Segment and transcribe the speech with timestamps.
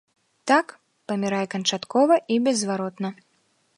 [0.51, 0.71] Так,
[1.11, 3.09] памірае канчаткова і беззваротна.